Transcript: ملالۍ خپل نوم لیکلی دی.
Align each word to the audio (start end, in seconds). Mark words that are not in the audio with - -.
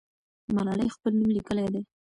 ملالۍ 0.55 0.89
خپل 0.95 1.13
نوم 1.19 1.29
لیکلی 1.37 1.67
دی. 1.73 1.81